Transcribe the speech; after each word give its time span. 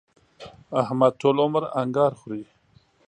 احمد 0.81 1.13
ټول 1.21 1.35
عمر 1.45 1.63
انګار 1.81 2.11
خوري. 2.19 2.43